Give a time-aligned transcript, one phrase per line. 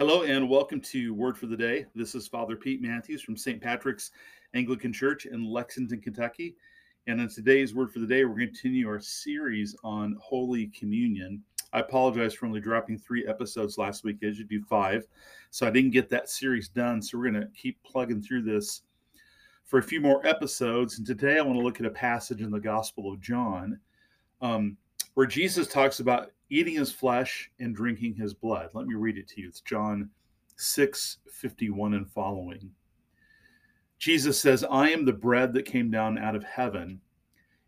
[0.00, 1.84] Hello and welcome to Word for the Day.
[1.94, 3.60] This is Father Pete Matthews from St.
[3.60, 4.12] Patrick's
[4.54, 6.56] Anglican Church in Lexington, Kentucky.
[7.06, 10.68] And in today's Word for the Day, we're going to continue our series on Holy
[10.68, 11.42] Communion.
[11.74, 15.06] I apologize for only dropping three episodes last week, as you do five.
[15.50, 17.02] So I didn't get that series done.
[17.02, 18.80] So we're going to keep plugging through this
[19.66, 20.96] for a few more episodes.
[20.96, 23.78] And today I want to look at a passage in the Gospel of John
[24.40, 24.78] um,
[25.12, 28.70] where Jesus talks about eating his flesh and drinking his blood.
[28.74, 29.48] Let me read it to you.
[29.48, 30.10] It's John
[30.56, 32.70] 6 51 and following.
[33.98, 37.00] Jesus says, I am the bread that came down out of heaven.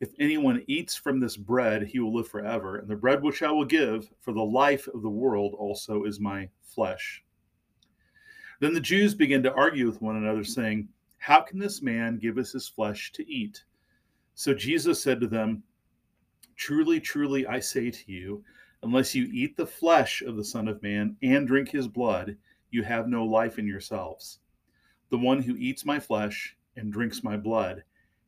[0.00, 2.76] If anyone eats from this bread, he will live forever.
[2.76, 6.20] And the bread which I will give for the life of the world also is
[6.20, 7.24] my flesh.
[8.60, 12.38] Then the Jews began to argue with one another, saying, How can this man give
[12.38, 13.64] us his flesh to eat?
[14.34, 15.62] So Jesus said to them,
[16.56, 18.44] Truly, truly, I say to you,
[18.82, 22.36] Unless you eat the flesh of the Son of Man and drink his blood,
[22.70, 24.38] you have no life in yourselves.
[25.10, 27.82] The one who eats my flesh and drinks my blood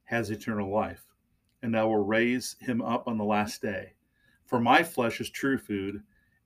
[0.04, 1.04] has eternal life,
[1.62, 3.92] and I will raise him up on the last day.
[4.46, 6.02] For my flesh is true food,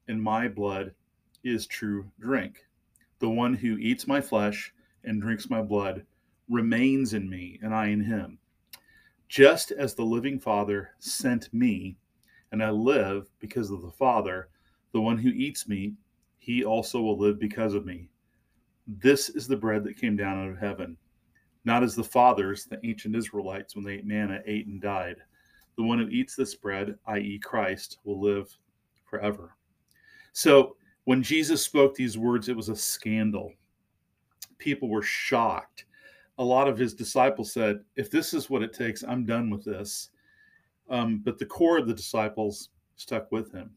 [0.08, 0.94] and my blood
[1.42, 2.66] is true drink.
[3.20, 4.74] The one who eats my flesh
[5.05, 6.05] and drinks my blood
[6.48, 8.39] remains in me, and I in him.
[9.28, 11.96] Just as the living Father sent me,
[12.55, 14.48] and I live because of the Father.
[14.92, 15.94] The one who eats me,
[16.38, 18.06] he also will live because of me.
[18.86, 20.96] This is the bread that came down out of heaven,
[21.64, 25.16] not as the fathers, the ancient Israelites, when they ate manna, ate and died.
[25.77, 28.56] The one who eats this bread, i.e., Christ, will live
[29.05, 29.56] forever.
[30.33, 33.52] So when Jesus spoke these words, it was a scandal.
[34.58, 35.86] People were shocked.
[36.39, 39.64] A lot of his disciples said, If this is what it takes, I'm done with
[39.64, 40.11] this.
[40.90, 43.70] Um, but the core of the disciples stuck with him.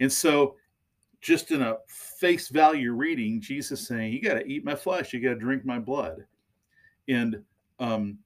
[0.00, 0.56] And so,
[1.20, 5.20] just in a face value reading, Jesus saying, You got to eat my flesh, you
[5.20, 6.24] got to drink my blood.
[7.08, 7.42] And,
[7.78, 8.18] um,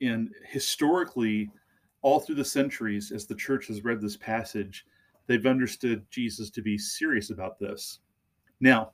[0.00, 1.50] and historically,
[2.00, 4.86] all through the centuries, as the church has read this passage,
[5.26, 8.00] they've understood Jesus to be serious about this.
[8.60, 8.90] Now,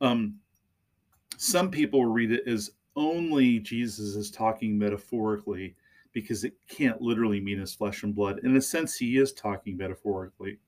[0.00, 0.34] um,
[1.36, 5.76] some people read it as only Jesus is talking metaphorically
[6.12, 8.40] because it can't literally mean his flesh and blood.
[8.42, 10.58] In a sense, he is talking metaphorically.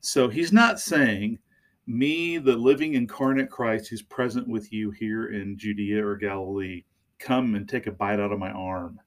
[0.00, 1.38] So he's not saying,
[1.86, 6.84] Me, the living incarnate Christ who's present with you here in Judea or Galilee,
[7.18, 9.00] come and take a bite out of my arm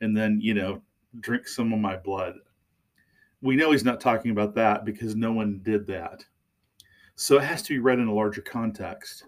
[0.00, 0.82] and then, you know,
[1.20, 2.34] drink some of my blood.
[3.42, 6.24] We know he's not talking about that because no one did that.
[7.16, 9.24] So it has to be read in a larger context.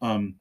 [0.00, 0.36] Um,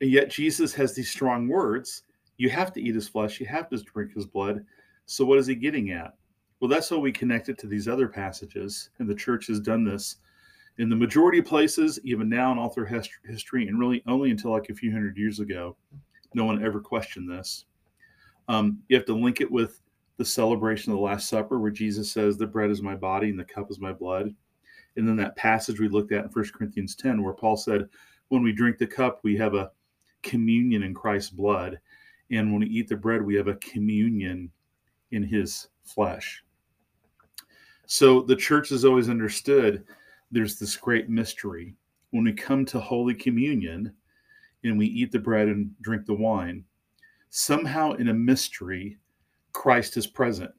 [0.00, 2.02] and yet Jesus has these strong words
[2.36, 4.64] you have to eat his flesh, you have to drink his blood.
[5.06, 6.14] So, what is he getting at?
[6.60, 8.90] Well, that's how we connect it to these other passages.
[8.98, 10.16] And the church has done this
[10.78, 14.50] in the majority of places, even now in all through history, and really only until
[14.50, 15.76] like a few hundred years ago,
[16.34, 17.64] no one ever questioned this.
[18.48, 19.80] Um, you have to link it with
[20.18, 23.38] the celebration of the Last Supper, where Jesus says, The bread is my body and
[23.38, 24.34] the cup is my blood.
[24.96, 27.88] And then that passage we looked at in 1 Corinthians 10, where Paul said,
[28.28, 29.70] When we drink the cup, we have a
[30.22, 31.78] communion in Christ's blood.
[32.30, 34.50] And when we eat the bread, we have a communion
[35.12, 36.42] in his flesh.
[37.86, 39.84] So the church has always understood
[40.30, 41.74] there's this great mystery.
[42.10, 43.92] When we come to Holy Communion
[44.64, 46.64] and we eat the bread and drink the wine,
[47.30, 48.98] somehow in a mystery,
[49.52, 50.50] Christ is present.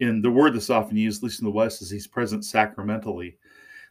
[0.00, 3.36] And the word that's often used, at least in the West, is he's present sacramentally.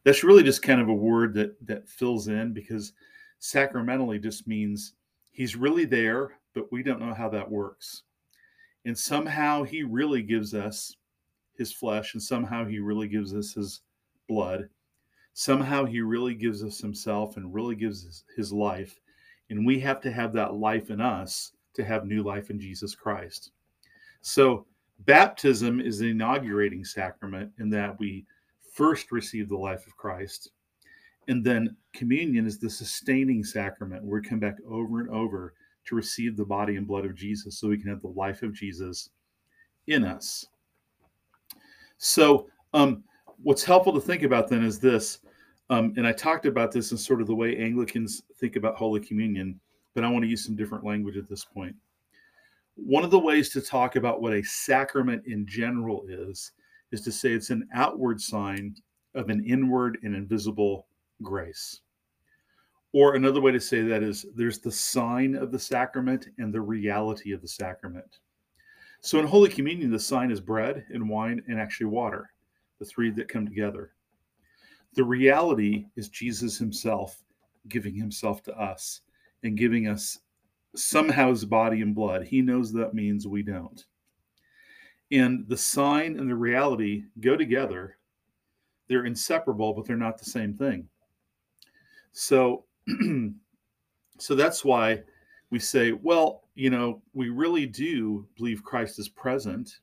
[0.03, 2.93] That's really just kind of a word that that fills in because
[3.39, 4.93] sacramentally just means
[5.31, 8.03] he's really there, but we don't know how that works.
[8.83, 10.93] And somehow he really gives us
[11.57, 13.81] his flesh, and somehow he really gives us his
[14.27, 14.67] blood.
[15.33, 18.99] Somehow he really gives us himself and really gives us his life.
[19.49, 22.93] And we have to have that life in us to have new life in Jesus
[22.93, 23.51] Christ.
[24.21, 24.65] So,
[25.05, 28.25] baptism is the inaugurating sacrament in that we
[28.73, 30.51] first receive the life of Christ.
[31.29, 35.53] And then communion is the sustaining sacrament where we come back over and over
[35.89, 38.53] to receive the body and blood of Jesus so we can have the life of
[38.53, 39.09] Jesus
[39.87, 40.45] in us.
[41.97, 43.03] So, um,
[43.41, 45.19] what's helpful to think about then is this,
[45.69, 48.99] um, and I talked about this in sort of the way Anglicans think about Holy
[48.99, 49.59] Communion,
[49.95, 51.75] but I want to use some different language at this point.
[52.75, 56.51] One of the ways to talk about what a sacrament in general is,
[56.91, 58.75] is to say it's an outward sign
[59.15, 60.87] of an inward and invisible
[61.21, 61.81] grace.
[62.91, 66.61] Or another way to say that is there's the sign of the sacrament and the
[66.61, 68.19] reality of the sacrament.
[69.01, 72.31] So in Holy Communion, the sign is bread and wine and actually water,
[72.79, 73.91] the three that come together.
[74.95, 77.23] The reality is Jesus himself
[77.67, 79.01] giving himself to us
[79.43, 80.19] and giving us
[80.75, 82.23] somehow his body and blood.
[82.23, 83.85] He knows that means we don't.
[85.11, 87.97] And the sign and the reality go together.
[88.87, 90.87] They're inseparable, but they're not the same thing.
[92.11, 92.65] So,
[94.17, 95.03] so that's why
[95.51, 99.79] we say, well, you know, we really do believe Christ is present.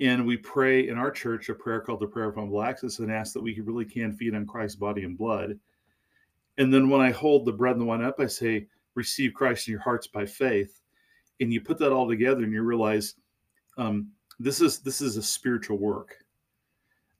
[0.00, 3.10] And we pray in our church a prayer called the Prayer of Humble Access and
[3.10, 5.58] ask that we really can feed on Christ's body and blood.
[6.56, 9.68] And then when I hold the bread and the wine up, I say, receive Christ
[9.68, 10.80] in your hearts by faith.
[11.40, 13.14] And you put that all together and you realize
[13.76, 14.08] um,
[14.40, 16.16] this is this is a spiritual work.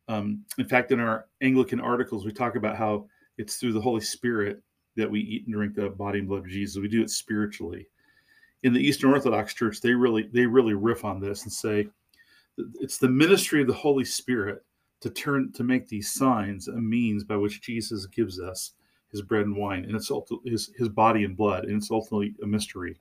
[0.08, 3.06] Um, in fact, in our Anglican articles, we talk about how
[3.38, 4.62] it's through the Holy Spirit
[4.96, 6.81] that we eat and drink the body and blood of Jesus.
[6.81, 7.88] We do it spiritually.
[8.64, 11.88] In the Eastern Orthodox Church, they really they really riff on this and say
[12.81, 14.64] it's the ministry of the Holy Spirit
[15.00, 18.73] to turn to make these signs a means by which Jesus gives us
[19.12, 20.11] his bread and wine, and it's
[20.44, 22.96] his his body and blood, and it's ultimately a mystery.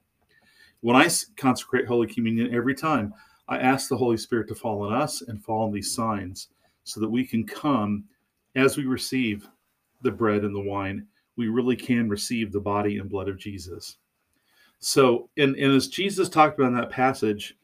[0.81, 3.13] When I consecrate Holy Communion every time,
[3.47, 6.49] I ask the Holy Spirit to fall on us and fall on these signs,
[6.83, 8.03] so that we can come
[8.55, 9.47] as we receive
[10.01, 11.05] the bread and the wine.
[11.35, 13.97] We really can receive the body and blood of Jesus.
[14.79, 17.55] So, and, and as Jesus talked about in that passage,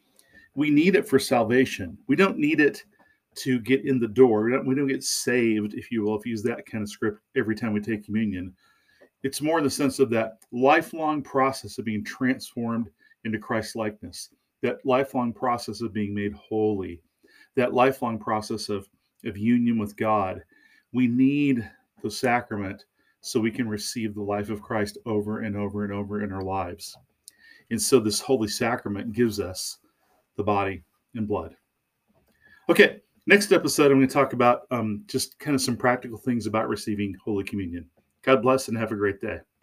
[0.54, 1.98] we need it for salvation.
[2.06, 2.84] We don't need it
[3.36, 4.42] to get in the door.
[4.42, 6.88] We don't, we don't get saved, if you will, if you use that kind of
[6.88, 8.54] script every time we take communion.
[9.22, 12.90] It's more in the sense of that lifelong process of being transformed
[13.24, 14.28] into Christ likeness,
[14.62, 17.00] that lifelong process of being made holy,
[17.56, 18.88] that lifelong process of,
[19.24, 20.42] of union with God.
[20.92, 21.68] We need
[22.04, 22.84] the sacrament
[23.22, 26.42] so we can receive the life of Christ over and over and over in our
[26.42, 26.96] lives.
[27.70, 29.78] And so this holy sacrament gives us
[30.36, 30.84] the body
[31.14, 31.56] and blood.
[32.68, 36.46] Okay, next episode, I'm going to talk about um, just kind of some practical things
[36.46, 37.88] about receiving Holy Communion.
[38.22, 39.38] God bless and have a great day.